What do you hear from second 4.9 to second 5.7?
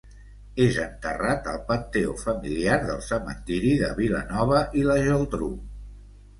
la Geltrú.